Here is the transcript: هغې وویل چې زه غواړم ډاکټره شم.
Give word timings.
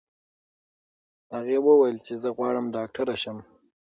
هغې 1.35 1.57
وویل 1.67 1.97
چې 2.05 2.13
زه 2.21 2.29
غواړم 2.37 2.65
ډاکټره 2.75 3.15
شم. 3.21 3.37